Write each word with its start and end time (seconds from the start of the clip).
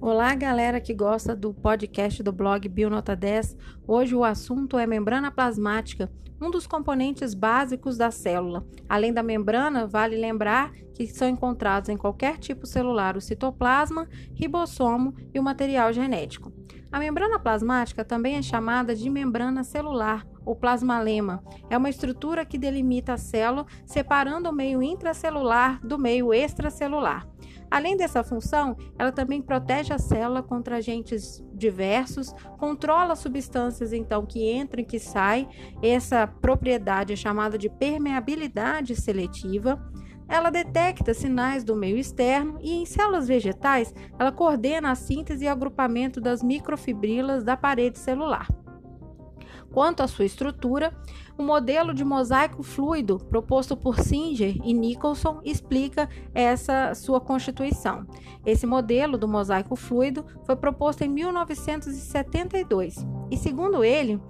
Olá, 0.00 0.32
galera 0.32 0.80
que 0.80 0.94
gosta 0.94 1.34
do 1.34 1.52
podcast 1.52 2.22
do 2.22 2.30
blog 2.30 2.68
Bionota 2.68 3.16
10. 3.16 3.56
Hoje 3.84 4.14
o 4.14 4.22
assunto 4.22 4.78
é 4.78 4.86
membrana 4.86 5.28
plasmática, 5.28 6.08
um 6.40 6.52
dos 6.52 6.68
componentes 6.68 7.34
básicos 7.34 7.96
da 7.96 8.08
célula. 8.12 8.64
Além 8.88 9.12
da 9.12 9.24
membrana, 9.24 9.88
vale 9.88 10.16
lembrar 10.16 10.70
que 11.06 11.14
são 11.14 11.28
encontrados 11.28 11.88
em 11.88 11.96
qualquer 11.96 12.38
tipo 12.38 12.66
celular 12.66 13.16
o 13.16 13.20
citoplasma, 13.20 14.08
ribossomo 14.34 15.14
e 15.32 15.38
o 15.38 15.42
material 15.42 15.92
genético. 15.92 16.52
A 16.90 16.98
membrana 16.98 17.38
plasmática 17.38 18.04
também 18.04 18.36
é 18.36 18.42
chamada 18.42 18.94
de 18.94 19.10
membrana 19.10 19.62
celular 19.62 20.26
ou 20.44 20.56
plasmalema. 20.56 21.44
É 21.68 21.76
uma 21.76 21.90
estrutura 21.90 22.46
que 22.46 22.56
delimita 22.56 23.12
a 23.12 23.18
célula, 23.18 23.66
separando 23.84 24.48
o 24.48 24.54
meio 24.54 24.82
intracelular 24.82 25.78
do 25.86 25.98
meio 25.98 26.32
extracelular. 26.32 27.28
Além 27.70 27.96
dessa 27.96 28.24
função, 28.24 28.76
ela 28.98 29.12
também 29.12 29.42
protege 29.42 29.92
a 29.92 29.98
célula 29.98 30.42
contra 30.42 30.76
agentes 30.76 31.44
diversos, 31.52 32.32
controla 32.56 33.14
substâncias 33.14 33.92
então 33.92 34.24
que 34.24 34.50
entram 34.50 34.80
e 34.80 34.86
que 34.86 34.98
saem. 34.98 35.46
Essa 35.82 36.26
propriedade 36.26 37.12
é 37.12 37.16
chamada 37.16 37.58
de 37.58 37.68
permeabilidade 37.68 38.96
seletiva. 38.96 39.78
Ela 40.28 40.50
detecta 40.50 41.14
sinais 41.14 41.64
do 41.64 41.74
meio 41.74 41.96
externo 41.96 42.58
e 42.60 42.74
em 42.74 42.84
células 42.84 43.26
vegetais, 43.26 43.94
ela 44.18 44.30
coordena 44.30 44.90
a 44.90 44.94
síntese 44.94 45.46
e 45.46 45.48
agrupamento 45.48 46.20
das 46.20 46.42
microfibrilas 46.42 47.42
da 47.42 47.56
parede 47.56 47.98
celular. 47.98 48.46
Quanto 49.72 50.02
à 50.02 50.08
sua 50.08 50.24
estrutura, 50.24 50.92
o 51.36 51.42
modelo 51.42 51.94
de 51.94 52.04
mosaico 52.04 52.62
fluido 52.62 53.18
proposto 53.18 53.76
por 53.76 54.00
Singer 54.00 54.56
e 54.64 54.72
Nicholson 54.72 55.40
explica 55.44 56.08
essa 56.34 56.94
sua 56.94 57.20
constituição. 57.20 58.06
Esse 58.44 58.66
modelo 58.66 59.18
do 59.18 59.28
mosaico 59.28 59.76
fluido 59.76 60.24
foi 60.44 60.56
proposto 60.56 61.02
em 61.02 61.08
1972 61.08 63.06
e, 63.30 63.36
segundo 63.36 63.84
ele, 63.84 64.20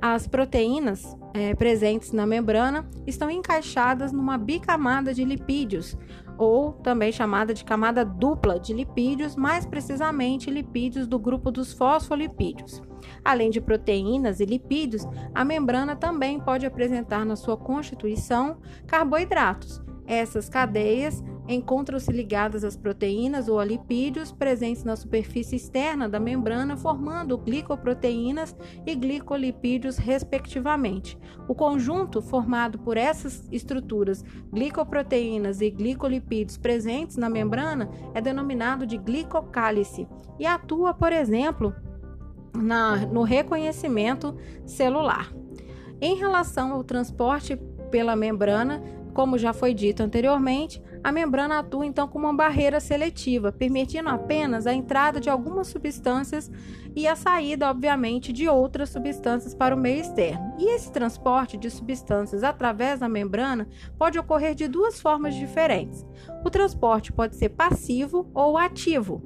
as 0.00 0.26
proteínas 0.26 1.16
é, 1.32 1.54
presentes 1.54 2.12
na 2.12 2.26
membrana 2.26 2.88
estão 3.06 3.30
encaixadas 3.30 4.12
numa 4.12 4.36
bicamada 4.36 5.14
de 5.14 5.24
lipídios, 5.24 5.96
ou 6.38 6.72
também 6.72 7.10
chamada 7.10 7.54
de 7.54 7.64
camada 7.64 8.04
dupla 8.04 8.60
de 8.60 8.74
lipídios, 8.74 9.36
mais 9.36 9.64
precisamente 9.64 10.50
lipídios 10.50 11.06
do 11.06 11.18
grupo 11.18 11.50
dos 11.50 11.72
fosfolipídios. 11.72 12.82
Além 13.24 13.50
de 13.50 13.60
proteínas 13.60 14.40
e 14.40 14.44
lipídios, 14.44 15.06
a 15.34 15.44
membrana 15.44 15.96
também 15.96 16.38
pode 16.38 16.66
apresentar 16.66 17.24
na 17.24 17.36
sua 17.36 17.56
constituição 17.56 18.58
carboidratos. 18.86 19.82
Essas 20.06 20.48
cadeias 20.48 21.24
encontram-se 21.48 22.10
ligadas 22.10 22.64
às 22.64 22.76
proteínas 22.76 23.48
ou 23.48 23.58
a 23.58 23.64
lipídios 23.64 24.32
presentes 24.32 24.84
na 24.84 24.96
superfície 24.96 25.56
externa 25.56 26.08
da 26.08 26.18
membrana, 26.18 26.76
formando 26.76 27.38
glicoproteínas 27.38 28.56
e 28.84 28.94
glicolipídios, 28.94 29.96
respectivamente. 29.96 31.18
O 31.48 31.54
conjunto 31.54 32.20
formado 32.20 32.78
por 32.78 32.96
essas 32.96 33.48
estruturas, 33.52 34.24
glicoproteínas 34.52 35.60
e 35.60 35.70
glicolipídios 35.70 36.56
presentes 36.56 37.16
na 37.16 37.30
membrana, 37.30 37.88
é 38.14 38.20
denominado 38.20 38.86
de 38.86 38.96
glicocálice 38.96 40.08
e 40.38 40.46
atua, 40.46 40.92
por 40.92 41.12
exemplo, 41.12 41.74
na, 42.54 42.96
no 43.06 43.22
reconhecimento 43.22 44.36
celular. 44.64 45.32
Em 46.00 46.16
relação 46.16 46.72
ao 46.72 46.84
transporte 46.84 47.56
pela 47.90 48.16
membrana, 48.16 48.82
como 49.16 49.38
já 49.38 49.54
foi 49.54 49.72
dito 49.72 50.02
anteriormente, 50.02 50.82
a 51.02 51.10
membrana 51.10 51.60
atua 51.60 51.86
então 51.86 52.06
como 52.06 52.26
uma 52.26 52.36
barreira 52.36 52.78
seletiva, 52.80 53.50
permitindo 53.50 54.10
apenas 54.10 54.66
a 54.66 54.74
entrada 54.74 55.18
de 55.18 55.30
algumas 55.30 55.68
substâncias 55.68 56.50
e 56.94 57.08
a 57.08 57.16
saída, 57.16 57.70
obviamente, 57.70 58.30
de 58.30 58.46
outras 58.46 58.90
substâncias 58.90 59.54
para 59.54 59.74
o 59.74 59.78
meio 59.78 60.02
externo. 60.02 60.54
E 60.58 60.74
esse 60.74 60.92
transporte 60.92 61.56
de 61.56 61.70
substâncias 61.70 62.44
através 62.44 63.00
da 63.00 63.08
membrana 63.08 63.66
pode 63.98 64.18
ocorrer 64.18 64.54
de 64.54 64.68
duas 64.68 65.00
formas 65.00 65.34
diferentes. 65.34 66.04
O 66.44 66.50
transporte 66.50 67.10
pode 67.10 67.36
ser 67.36 67.48
passivo 67.48 68.30
ou 68.34 68.58
ativo. 68.58 69.22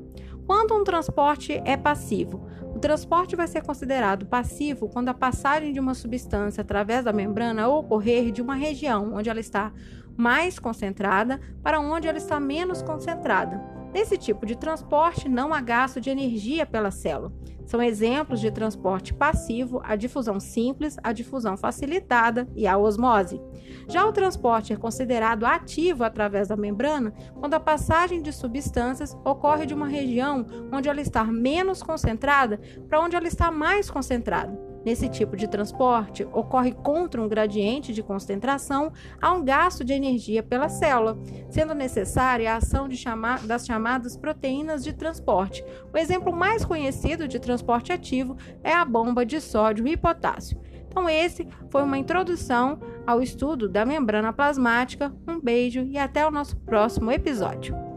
Quando 0.46 0.72
um 0.72 0.84
transporte 0.84 1.60
é 1.64 1.76
passivo, 1.76 2.46
transporte 2.80 3.36
vai 3.36 3.46
ser 3.46 3.62
considerado 3.62 4.26
passivo 4.26 4.88
quando 4.88 5.10
a 5.10 5.14
passagem 5.14 5.72
de 5.72 5.78
uma 5.78 5.94
substância 5.94 6.62
através 6.62 7.04
da 7.04 7.12
membrana 7.12 7.68
ocorrer 7.68 8.32
de 8.32 8.42
uma 8.42 8.54
região 8.54 9.14
onde 9.14 9.28
ela 9.28 9.40
está 9.40 9.72
mais 10.16 10.58
concentrada 10.58 11.40
para 11.62 11.78
onde 11.78 12.08
ela 12.08 12.18
está 12.18 12.40
menos 12.40 12.82
concentrada. 12.82 13.79
Nesse 13.92 14.16
tipo 14.16 14.46
de 14.46 14.56
transporte, 14.56 15.28
não 15.28 15.52
há 15.52 15.60
gasto 15.60 16.00
de 16.00 16.10
energia 16.10 16.64
pela 16.64 16.90
célula. 16.90 17.32
São 17.66 17.80
exemplos 17.80 18.40
de 18.40 18.50
transporte 18.50 19.14
passivo 19.14 19.80
a 19.84 19.94
difusão 19.94 20.40
simples, 20.40 20.96
a 21.04 21.12
difusão 21.12 21.56
facilitada 21.56 22.48
e 22.56 22.66
a 22.66 22.76
osmose. 22.76 23.40
Já 23.88 24.04
o 24.04 24.12
transporte 24.12 24.72
é 24.72 24.76
considerado 24.76 25.46
ativo 25.46 26.02
através 26.02 26.48
da 26.48 26.56
membrana 26.56 27.12
quando 27.38 27.54
a 27.54 27.60
passagem 27.60 28.22
de 28.22 28.32
substâncias 28.32 29.16
ocorre 29.24 29.66
de 29.66 29.74
uma 29.74 29.86
região 29.86 30.44
onde 30.72 30.88
ela 30.88 31.00
está 31.00 31.24
menos 31.24 31.82
concentrada 31.82 32.60
para 32.88 33.00
onde 33.00 33.14
ela 33.14 33.28
está 33.28 33.52
mais 33.52 33.88
concentrada. 33.88 34.69
Nesse 34.84 35.08
tipo 35.08 35.36
de 35.36 35.46
transporte, 35.46 36.26
ocorre 36.32 36.72
contra 36.72 37.20
um 37.20 37.28
gradiente 37.28 37.92
de 37.92 38.02
concentração 38.02 38.92
a 39.20 39.32
um 39.32 39.44
gasto 39.44 39.84
de 39.84 39.92
energia 39.92 40.42
pela 40.42 40.68
célula, 40.68 41.18
sendo 41.48 41.74
necessária 41.74 42.52
a 42.52 42.56
ação 42.56 42.88
chama 42.90 43.38
das 43.38 43.66
chamadas 43.66 44.16
proteínas 44.16 44.82
de 44.82 44.92
transporte. 44.92 45.64
O 45.92 45.98
exemplo 45.98 46.32
mais 46.32 46.64
conhecido 46.64 47.28
de 47.28 47.38
transporte 47.38 47.92
ativo 47.92 48.36
é 48.62 48.72
a 48.72 48.84
bomba 48.84 49.24
de 49.24 49.40
sódio 49.40 49.86
e 49.86 49.96
potássio. 49.96 50.60
Então, 50.88 51.08
esse 51.08 51.46
foi 51.70 51.82
uma 51.82 51.98
introdução 51.98 52.80
ao 53.06 53.22
estudo 53.22 53.68
da 53.68 53.84
membrana 53.84 54.32
plasmática. 54.32 55.14
Um 55.26 55.40
beijo 55.40 55.82
e 55.82 55.96
até 55.96 56.26
o 56.26 56.30
nosso 56.30 56.56
próximo 56.56 57.12
episódio. 57.12 57.89